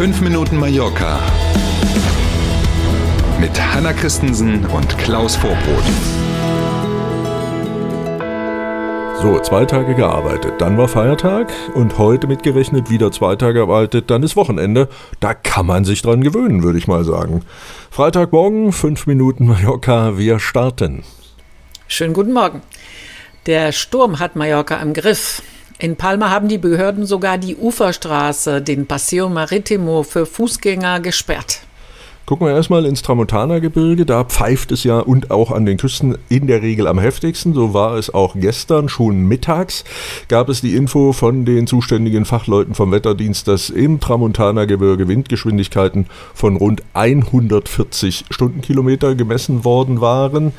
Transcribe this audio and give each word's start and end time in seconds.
5 0.00 0.22
Minuten 0.22 0.56
Mallorca 0.56 1.20
mit 3.38 3.50
Hanna 3.60 3.92
Christensen 3.92 4.64
und 4.64 4.96
Klaus 4.96 5.36
Vorbrot. 5.36 5.84
So, 9.20 9.38
zwei 9.40 9.66
Tage 9.66 9.94
gearbeitet, 9.94 10.54
dann 10.56 10.78
war 10.78 10.88
Feiertag 10.88 11.52
und 11.74 11.98
heute 11.98 12.28
mitgerechnet 12.28 12.88
wieder 12.88 13.12
zwei 13.12 13.36
Tage 13.36 13.52
gearbeitet, 13.52 14.10
dann 14.10 14.22
ist 14.22 14.36
Wochenende. 14.36 14.88
Da 15.20 15.34
kann 15.34 15.66
man 15.66 15.84
sich 15.84 16.00
dran 16.00 16.24
gewöhnen, 16.24 16.62
würde 16.62 16.78
ich 16.78 16.88
mal 16.88 17.04
sagen. 17.04 17.42
Freitagmorgen, 17.90 18.72
fünf 18.72 19.06
Minuten 19.06 19.48
Mallorca, 19.48 20.16
wir 20.16 20.38
starten. 20.38 21.04
Schönen 21.88 22.14
guten 22.14 22.32
Morgen. 22.32 22.62
Der 23.44 23.70
Sturm 23.72 24.18
hat 24.18 24.34
Mallorca 24.34 24.76
im 24.76 24.94
Griff. 24.94 25.42
In 25.80 25.96
Palma 25.96 26.28
haben 26.28 26.48
die 26.48 26.58
Behörden 26.58 27.06
sogar 27.06 27.38
die 27.38 27.56
Uferstraße, 27.56 28.60
den 28.60 28.86
Paseo 28.86 29.30
Maritimo, 29.30 30.02
für 30.02 30.26
Fußgänger 30.26 31.00
gesperrt. 31.00 31.60
Gucken 32.26 32.46
wir 32.46 32.54
erstmal 32.54 32.84
ins 32.84 33.00
Tramontana-Gebirge. 33.00 34.04
Da 34.04 34.24
pfeift 34.24 34.72
es 34.72 34.84
ja 34.84 34.98
und 34.98 35.30
auch 35.30 35.50
an 35.50 35.64
den 35.64 35.78
Küsten 35.78 36.18
in 36.28 36.46
der 36.46 36.60
Regel 36.60 36.86
am 36.86 36.98
heftigsten. 36.98 37.54
So 37.54 37.72
war 37.72 37.94
es 37.94 38.12
auch 38.12 38.34
gestern. 38.34 38.90
Schon 38.90 39.22
mittags 39.22 39.84
gab 40.28 40.50
es 40.50 40.60
die 40.60 40.76
Info 40.76 41.14
von 41.14 41.46
den 41.46 41.66
zuständigen 41.66 42.26
Fachleuten 42.26 42.74
vom 42.74 42.92
Wetterdienst, 42.92 43.48
dass 43.48 43.70
im 43.70 44.00
Tramontana-Gebirge 44.00 45.08
Windgeschwindigkeiten 45.08 46.08
von 46.34 46.56
rund 46.56 46.82
140 46.92 48.26
Stundenkilometer 48.28 49.14
gemessen 49.14 49.64
worden 49.64 50.02
waren. 50.02 50.52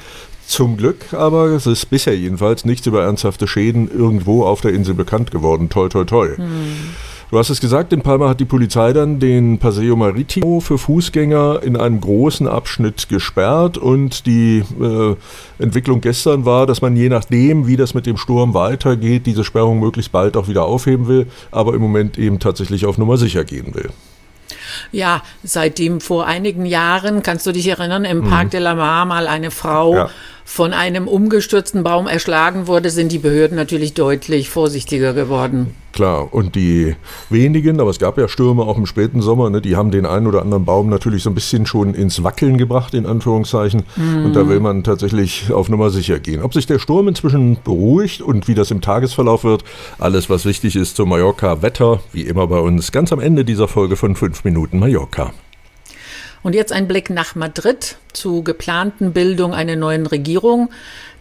Zum 0.51 0.75
Glück 0.75 1.13
aber, 1.13 1.45
es 1.45 1.65
ist 1.65 1.85
bisher 1.85 2.17
jedenfalls 2.17 2.65
nichts 2.65 2.85
über 2.85 3.03
ernsthafte 3.03 3.47
Schäden 3.47 3.89
irgendwo 3.89 4.43
auf 4.43 4.59
der 4.59 4.73
Insel 4.73 4.93
bekannt 4.93 5.31
geworden. 5.31 5.69
Toi, 5.69 5.87
toi, 5.87 6.03
toi. 6.03 6.35
Hm. 6.35 6.89
Du 7.29 7.39
hast 7.39 7.49
es 7.49 7.61
gesagt, 7.61 7.93
in 7.93 8.01
Palma 8.01 8.27
hat 8.27 8.41
die 8.41 8.45
Polizei 8.45 8.91
dann 8.91 9.21
den 9.21 9.59
Paseo 9.59 9.95
Maritimo 9.95 10.59
für 10.59 10.77
Fußgänger 10.77 11.61
in 11.63 11.77
einem 11.77 12.01
großen 12.01 12.49
Abschnitt 12.49 13.07
gesperrt 13.07 13.77
und 13.77 14.25
die 14.25 14.61
äh, 14.81 15.15
Entwicklung 15.57 16.01
gestern 16.01 16.43
war, 16.43 16.67
dass 16.67 16.81
man 16.81 16.97
je 16.97 17.07
nachdem, 17.07 17.65
wie 17.65 17.77
das 17.77 17.93
mit 17.93 18.05
dem 18.05 18.17
Sturm 18.17 18.53
weitergeht, 18.53 19.27
diese 19.27 19.45
Sperrung 19.45 19.79
möglichst 19.79 20.11
bald 20.11 20.35
auch 20.35 20.49
wieder 20.49 20.65
aufheben 20.65 21.07
will, 21.07 21.27
aber 21.51 21.75
im 21.75 21.81
Moment 21.81 22.17
eben 22.17 22.39
tatsächlich 22.39 22.85
auf 22.85 22.97
Nummer 22.97 23.15
sicher 23.15 23.45
gehen 23.45 23.73
will. 23.73 23.89
Ja, 24.91 25.23
seitdem 25.43 26.01
vor 26.01 26.27
einigen 26.27 26.65
Jahren, 26.65 27.23
kannst 27.23 27.47
du 27.47 27.53
dich 27.53 27.69
erinnern, 27.69 28.03
im 28.03 28.25
Park 28.25 28.47
mhm. 28.47 28.49
de 28.49 28.59
la 28.59 28.75
Mar 28.75 29.05
mal 29.05 29.27
eine 29.27 29.51
Frau 29.51 29.95
ja 29.95 30.09
von 30.45 30.73
einem 30.73 31.07
umgestürzten 31.07 31.83
Baum 31.83 32.07
erschlagen 32.07 32.67
wurde, 32.67 32.89
sind 32.89 33.11
die 33.11 33.19
Behörden 33.19 33.55
natürlich 33.55 33.93
deutlich 33.93 34.49
vorsichtiger 34.49 35.13
geworden. 35.13 35.75
Klar, 35.93 36.33
und 36.33 36.55
die 36.55 36.95
wenigen, 37.29 37.81
aber 37.81 37.89
es 37.89 37.99
gab 37.99 38.17
ja 38.17 38.29
Stürme 38.29 38.63
auch 38.63 38.77
im 38.77 38.85
späten 38.85 39.21
Sommer, 39.21 39.49
ne, 39.49 39.61
die 39.61 39.75
haben 39.75 39.91
den 39.91 40.05
einen 40.05 40.25
oder 40.25 40.41
anderen 40.41 40.63
Baum 40.63 40.89
natürlich 40.89 41.23
so 41.23 41.29
ein 41.29 41.35
bisschen 41.35 41.65
schon 41.65 41.93
ins 41.93 42.23
Wackeln 42.23 42.57
gebracht, 42.57 42.93
in 42.93 43.05
Anführungszeichen. 43.05 43.83
Mm. 43.97 44.25
Und 44.25 44.35
da 44.35 44.47
will 44.47 44.61
man 44.61 44.83
tatsächlich 44.83 45.51
auf 45.51 45.67
Nummer 45.67 45.89
sicher 45.89 46.19
gehen. 46.19 46.41
Ob 46.41 46.53
sich 46.53 46.65
der 46.65 46.79
Sturm 46.79 47.09
inzwischen 47.09 47.57
beruhigt 47.61 48.21
und 48.21 48.47
wie 48.47 48.55
das 48.55 48.71
im 48.71 48.79
Tagesverlauf 48.79 49.43
wird, 49.43 49.65
alles, 49.99 50.29
was 50.29 50.45
wichtig 50.45 50.77
ist 50.77 50.95
zum 50.95 51.09
Mallorca-Wetter, 51.09 51.99
wie 52.13 52.21
immer 52.21 52.47
bei 52.47 52.59
uns, 52.59 52.93
ganz 52.93 53.11
am 53.11 53.19
Ende 53.19 53.43
dieser 53.43 53.67
Folge 53.67 53.97
von 53.97 54.15
5 54.15 54.45
Minuten 54.45 54.79
Mallorca. 54.79 55.33
Und 56.43 56.55
jetzt 56.55 56.71
ein 56.71 56.87
Blick 56.87 57.09
nach 57.09 57.35
Madrid 57.35 57.97
zu 58.13 58.43
geplanten 58.43 59.13
Bildung 59.13 59.53
einer 59.53 59.75
neuen 59.75 60.07
Regierung. 60.07 60.69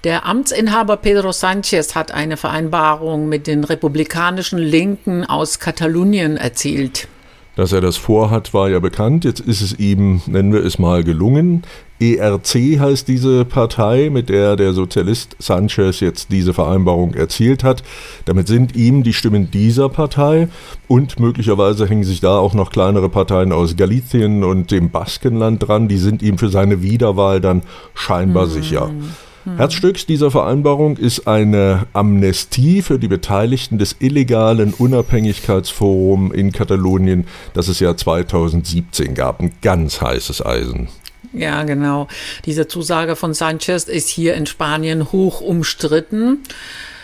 Der 0.05 0.25
Amtsinhaber 0.25 0.97
Pedro 0.97 1.33
Sanchez 1.33 1.95
hat 1.95 2.11
eine 2.11 2.39
Vereinbarung 2.39 3.29
mit 3.29 3.47
den 3.47 3.65
republikanischen 3.65 4.59
Linken 4.59 5.25
aus 5.25 5.59
Katalonien 5.59 6.39
erzielt. 6.39 7.07
Dass 7.57 7.73
er 7.73 7.81
das 7.81 7.97
vorhat, 7.97 8.55
war 8.55 8.71
ja 8.71 8.79
bekannt. 8.79 9.25
Jetzt 9.25 9.41
ist 9.41 9.61
es 9.61 9.79
ihm, 9.79 10.23
nennen 10.27 10.53
wir 10.53 10.65
es 10.65 10.79
mal, 10.79 11.05
gelungen. 11.05 11.63
ERC 12.01 12.81
heißt 12.81 13.09
diese 13.09 13.45
Partei, 13.45 14.09
mit 14.11 14.31
der 14.31 14.57
der 14.57 14.73
Sozialist 14.73 15.37
Sanchez 15.39 16.01
jetzt 16.01 16.33
diese 16.33 16.55
Vereinbarung 16.55 17.13
erzielt 17.13 17.63
hat. 17.63 17.83
Damit 18.25 18.49
sind 18.49 18.75
ihm 18.75 19.03
die 19.03 19.13
Stimmen 19.13 19.51
dieser 19.51 19.91
Partei 19.91 20.49
und 20.89 21.21
möglicherweise 21.21 21.87
hängen 21.87 22.05
sich 22.05 22.21
da 22.21 22.39
auch 22.39 22.55
noch 22.55 22.71
kleinere 22.71 23.11
Parteien 23.11 23.53
aus 23.53 23.77
Galicien 23.77 24.45
und 24.45 24.71
dem 24.71 24.91
Baskenland 24.91 25.67
dran. 25.67 25.89
Die 25.89 25.99
sind 25.99 26.23
ihm 26.23 26.39
für 26.39 26.49
seine 26.49 26.81
Wiederwahl 26.81 27.41
dann 27.41 27.63
scheinbar 27.95 28.45
hm. 28.45 28.51
sicher. 28.51 28.91
Hm. 29.45 29.57
Herzstück 29.57 30.07
dieser 30.07 30.31
Vereinbarung 30.31 30.97
ist 30.97 31.27
eine 31.27 31.87
Amnestie 31.93 32.83
für 32.83 32.99
die 32.99 33.09
Beteiligten 33.09 33.79
des 33.79 33.97
illegalen 34.01 34.75
Unabhängigkeitsforums 34.75 36.35
in 36.35 36.53
Katalonien, 36.53 37.27
das 37.55 37.69
es 37.69 37.81
ja 37.81 37.97
2017 37.97 39.15
gab. 39.15 39.41
Ein 39.41 39.53
ganz 39.63 40.01
heißes 40.01 40.45
Eisen. 40.45 40.89
Ja, 41.33 41.63
genau. 41.63 42.09
Diese 42.45 42.67
Zusage 42.67 43.17
von 43.17 43.35
Sanchez 43.35 43.85
ist 43.85 44.09
hier 44.09 44.35
in 44.35 44.47
Spanien 44.47 45.13
hoch 45.13 45.41
umstritten. 45.41 46.41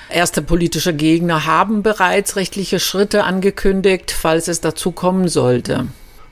Erste 0.08 0.42
politische 0.42 0.94
Gegner 0.94 1.46
haben 1.46 1.82
bereits 1.82 2.36
rechtliche 2.36 2.78
Schritte 2.78 3.25
angekündigt, 3.25 4.10
falls 4.10 4.48
es 4.48 4.60
dazu 4.60 4.92
kommen 4.92 5.28
sollte. 5.28 5.86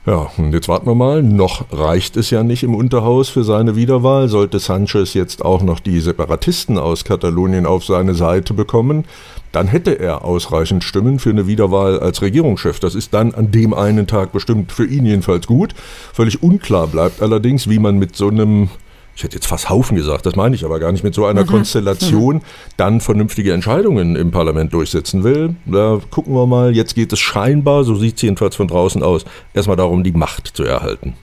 Ja, 0.05 0.29
und 0.37 0.53
jetzt 0.53 0.67
warten 0.67 0.85
wir 0.85 0.93
mal. 0.93 1.23
Noch 1.23 1.65
reicht 1.71 2.15
es 2.15 2.29
ja 2.29 2.43
nicht 2.43 2.61
im 2.61 2.75
Unterhaus 2.75 3.29
für 3.29 3.43
seine 3.43 3.75
Wiederwahl. 3.75 4.27
Sollte 4.27 4.59
Sanchez 4.59 5.15
jetzt 5.15 5.43
auch 5.43 5.63
noch 5.63 5.79
die 5.79 5.99
Separatisten 5.99 6.77
aus 6.77 7.05
Katalonien 7.05 7.65
auf 7.65 7.83
seine 7.85 8.13
Seite 8.13 8.53
bekommen, 8.53 9.05
dann 9.51 9.67
hätte 9.67 9.97
er 9.97 10.23
ausreichend 10.25 10.83
Stimmen 10.83 11.17
für 11.17 11.29
eine 11.29 11.47
Wiederwahl 11.47 11.99
als 11.99 12.21
Regierungschef. 12.21 12.79
Das 12.79 12.93
ist 12.93 13.13
dann 13.13 13.33
an 13.33 13.51
dem 13.51 13.73
einen 13.73 14.05
Tag 14.05 14.31
bestimmt 14.31 14.71
für 14.71 14.85
ihn 14.85 15.05
jedenfalls 15.05 15.47
gut. 15.47 15.73
Völlig 16.13 16.43
unklar 16.43 16.87
bleibt 16.87 17.21
allerdings, 17.21 17.69
wie 17.69 17.79
man 17.79 17.97
mit 17.97 18.15
so 18.15 18.27
einem 18.27 18.69
ich 19.15 19.23
hätte 19.23 19.35
jetzt 19.35 19.47
fast 19.47 19.69
Haufen 19.69 19.95
gesagt, 19.95 20.25
das 20.25 20.35
meine 20.35 20.55
ich 20.55 20.65
aber 20.65 20.79
gar 20.79 20.91
nicht, 20.91 21.03
mit 21.03 21.15
so 21.15 21.25
einer 21.25 21.43
mhm. 21.43 21.47
Konstellation 21.47 22.35
mhm. 22.35 22.41
dann 22.77 23.01
vernünftige 23.01 23.53
Entscheidungen 23.53 24.15
im 24.15 24.31
Parlament 24.31 24.73
durchsetzen 24.73 25.23
will. 25.23 25.55
Da 25.65 26.01
gucken 26.11 26.33
wir 26.33 26.45
mal, 26.45 26.75
jetzt 26.75 26.95
geht 26.95 27.13
es 27.13 27.19
scheinbar, 27.19 27.85
so 27.85 27.95
sieht 27.95 28.17
es 28.17 28.23
jedenfalls 28.23 28.55
von 28.55 28.67
draußen 28.67 29.01
aus, 29.01 29.23
erstmal 29.53 29.77
darum, 29.77 30.03
die 30.03 30.11
Macht 30.11 30.47
zu 30.47 30.63
erhalten. 30.63 31.15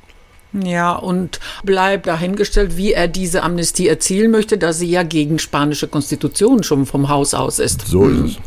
Ja, 0.53 0.93
und 0.93 1.41
bleibt 1.65 2.07
dahingestellt, 2.07 2.77
wie 2.77 2.93
er 2.93 3.09
diese 3.09 3.43
Amnestie 3.43 3.89
erzielen 3.89 4.31
möchte, 4.31 4.59
da 4.59 4.73
sie 4.73 4.91
ja 4.91 5.03
gegen 5.03 5.39
spanische 5.39 5.89
Konstitution 5.89 6.63
schon 6.63 6.85
vom 6.85 7.09
Haus 7.09 7.33
aus 7.33 7.59
ist. 7.59 7.87
So 7.87 8.07
ist 8.07 8.21
es. 8.25 8.39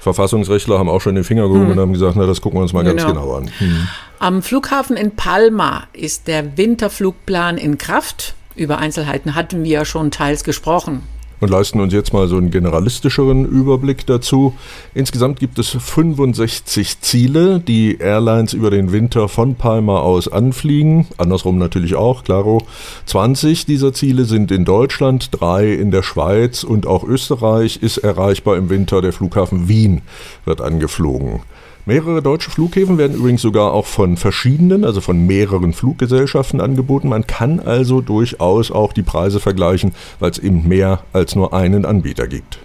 Verfassungsrechtler 0.00 0.78
haben 0.78 0.88
auch 0.88 1.00
schon 1.00 1.14
den 1.14 1.24
Finger 1.24 1.48
gehoben 1.48 1.64
hm. 1.64 1.72
und 1.72 1.80
haben 1.80 1.92
gesagt, 1.92 2.14
na, 2.16 2.26
das 2.26 2.40
gucken 2.40 2.58
wir 2.58 2.62
uns 2.62 2.72
mal 2.72 2.84
genau. 2.84 2.96
ganz 2.96 3.08
genau 3.08 3.34
an. 3.34 3.50
Hm. 3.58 3.88
Am 4.18 4.42
Flughafen 4.42 4.96
in 4.96 5.16
Palma 5.16 5.84
ist 5.92 6.28
der 6.28 6.56
Winterflugplan 6.56 7.58
in 7.58 7.76
Kraft. 7.76 8.35
Über 8.56 8.78
Einzelheiten 8.78 9.34
hatten 9.34 9.64
wir 9.64 9.70
ja 9.70 9.84
schon 9.84 10.10
teils 10.10 10.42
gesprochen 10.42 11.02
und 11.40 11.50
leisten 11.50 11.80
uns 11.80 11.92
jetzt 11.92 12.12
mal 12.12 12.28
so 12.28 12.36
einen 12.36 12.50
generalistischeren 12.50 13.44
Überblick 13.44 14.06
dazu. 14.06 14.54
Insgesamt 14.94 15.38
gibt 15.38 15.58
es 15.58 15.70
65 15.70 17.00
Ziele, 17.00 17.60
die 17.60 17.98
Airlines 17.98 18.52
über 18.52 18.70
den 18.70 18.92
Winter 18.92 19.28
von 19.28 19.54
Palma 19.54 20.00
aus 20.00 20.28
anfliegen. 20.28 21.06
Andersrum 21.18 21.58
natürlich 21.58 21.94
auch, 21.94 22.24
klaro. 22.24 22.62
20 23.06 23.66
dieser 23.66 23.92
Ziele 23.92 24.24
sind 24.24 24.50
in 24.50 24.64
Deutschland, 24.64 25.28
drei 25.32 25.72
in 25.72 25.90
der 25.90 26.02
Schweiz 26.02 26.64
und 26.64 26.86
auch 26.86 27.04
Österreich 27.04 27.78
ist 27.82 27.98
erreichbar 27.98 28.56
im 28.56 28.70
Winter. 28.70 29.02
Der 29.02 29.12
Flughafen 29.12 29.68
Wien 29.68 30.02
wird 30.44 30.60
angeflogen. 30.60 31.40
Mehrere 31.88 32.20
deutsche 32.20 32.50
Flughäfen 32.50 32.98
werden 32.98 33.16
übrigens 33.16 33.42
sogar 33.42 33.72
auch 33.72 33.86
von 33.86 34.16
verschiedenen, 34.16 34.84
also 34.84 35.00
von 35.00 35.24
mehreren 35.24 35.72
Fluggesellschaften 35.72 36.60
angeboten. 36.60 37.08
Man 37.08 37.28
kann 37.28 37.60
also 37.60 38.00
durchaus 38.00 38.72
auch 38.72 38.92
die 38.92 39.04
Preise 39.04 39.38
vergleichen, 39.38 39.92
weil 40.18 40.32
es 40.32 40.38
eben 40.40 40.66
mehr 40.66 41.04
als 41.12 41.36
nur 41.36 41.54
einen 41.54 41.84
Anbieter 41.84 42.26
gibt. 42.26 42.58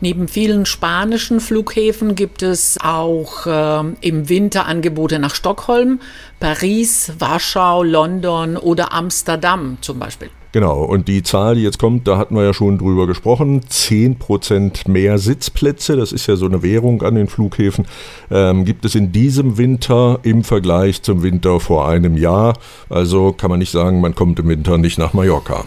Neben 0.00 0.28
vielen 0.28 0.66
spanischen 0.66 1.40
Flughäfen 1.40 2.14
gibt 2.14 2.44
es 2.44 2.78
auch 2.80 3.46
äh, 3.46 3.92
im 4.00 4.28
Winter 4.28 4.66
Angebote 4.66 5.18
nach 5.18 5.34
Stockholm, 5.34 5.98
Paris, 6.38 7.12
Warschau, 7.18 7.82
London 7.82 8.56
oder 8.56 8.92
Amsterdam 8.92 9.78
zum 9.80 9.98
Beispiel. 9.98 10.30
Genau, 10.52 10.82
und 10.84 11.08
die 11.08 11.22
Zahl, 11.22 11.54
die 11.54 11.62
jetzt 11.62 11.78
kommt, 11.78 12.06
da 12.06 12.18
hatten 12.18 12.36
wir 12.36 12.44
ja 12.44 12.52
schon 12.52 12.76
drüber 12.76 13.06
gesprochen, 13.06 13.62
10% 13.62 14.86
mehr 14.86 15.16
Sitzplätze, 15.16 15.96
das 15.96 16.12
ist 16.12 16.26
ja 16.26 16.36
so 16.36 16.44
eine 16.44 16.62
Währung 16.62 17.02
an 17.02 17.14
den 17.14 17.26
Flughäfen, 17.26 17.86
ähm, 18.30 18.66
gibt 18.66 18.84
es 18.84 18.94
in 18.94 19.12
diesem 19.12 19.56
Winter 19.56 20.20
im 20.24 20.44
Vergleich 20.44 21.00
zum 21.00 21.22
Winter 21.22 21.58
vor 21.58 21.88
einem 21.88 22.18
Jahr. 22.18 22.58
Also 22.90 23.32
kann 23.32 23.48
man 23.48 23.60
nicht 23.60 23.70
sagen, 23.70 24.02
man 24.02 24.14
kommt 24.14 24.38
im 24.40 24.48
Winter 24.48 24.76
nicht 24.76 24.98
nach 24.98 25.14
Mallorca. 25.14 25.64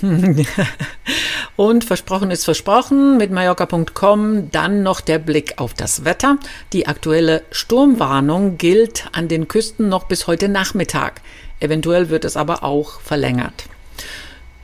Und 1.56 1.82
versprochen 1.82 2.30
ist 2.30 2.44
versprochen 2.44 3.16
mit 3.16 3.32
Mallorca.com. 3.32 4.52
Dann 4.52 4.84
noch 4.84 5.00
der 5.00 5.18
Blick 5.18 5.54
auf 5.56 5.74
das 5.74 6.04
Wetter. 6.04 6.38
Die 6.72 6.86
aktuelle 6.86 7.42
Sturmwarnung 7.50 8.58
gilt 8.58 9.06
an 9.10 9.26
den 9.26 9.48
Küsten 9.48 9.88
noch 9.88 10.04
bis 10.04 10.28
heute 10.28 10.48
Nachmittag. 10.48 11.20
Eventuell 11.58 12.10
wird 12.10 12.24
es 12.24 12.36
aber 12.36 12.62
auch 12.62 13.00
verlängert. 13.00 13.64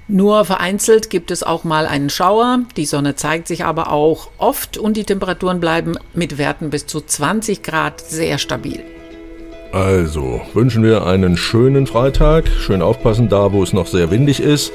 Nur 0.06 0.44
vereinzelt 0.44 1.08
gibt 1.08 1.30
es 1.30 1.42
auch 1.42 1.64
mal 1.64 1.86
einen 1.86 2.10
Schauer. 2.10 2.60
Die 2.76 2.84
Sonne 2.84 3.14
zeigt 3.14 3.48
sich 3.48 3.64
aber 3.64 3.90
auch 3.90 4.28
oft 4.36 4.76
und 4.76 4.96
die 4.96 5.04
Temperaturen 5.04 5.60
bleiben 5.60 5.94
mit 6.12 6.36
Werten 6.36 6.70
bis 6.70 6.86
zu 6.86 7.00
20 7.00 7.62
Grad 7.62 8.00
sehr 8.00 8.38
stabil. 8.38 8.84
Also, 9.72 10.40
wünschen 10.52 10.84
wir 10.84 11.04
einen 11.04 11.36
schönen 11.36 11.86
Freitag. 11.86 12.46
Schön 12.46 12.80
aufpassen 12.80 13.28
da, 13.28 13.52
wo 13.52 13.62
es 13.62 13.72
noch 13.72 13.88
sehr 13.88 14.10
windig 14.10 14.40
ist. 14.40 14.72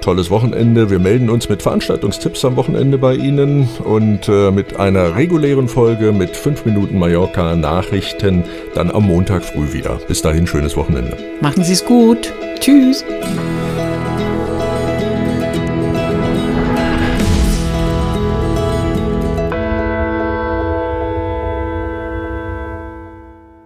Tolles 0.00 0.30
Wochenende. 0.30 0.90
Wir 0.90 1.00
melden 1.00 1.28
uns 1.28 1.48
mit 1.48 1.60
Veranstaltungstipps 1.60 2.44
am 2.44 2.56
Wochenende 2.56 2.96
bei 2.98 3.14
Ihnen 3.14 3.68
und 3.84 4.28
äh, 4.28 4.50
mit 4.50 4.78
einer 4.78 5.16
regulären 5.16 5.68
Folge 5.68 6.12
mit 6.12 6.36
5 6.36 6.64
Minuten 6.64 6.98
Mallorca 6.98 7.56
Nachrichten 7.56 8.44
dann 8.74 8.90
am 8.90 9.06
Montag 9.06 9.44
früh 9.44 9.72
wieder. 9.72 9.98
Bis 10.08 10.22
dahin, 10.22 10.46
schönes 10.46 10.76
Wochenende. 10.76 11.16
Machen 11.40 11.64
Sie 11.64 11.72
es 11.72 11.84
gut. 11.84 12.32
Tschüss. 12.60 13.04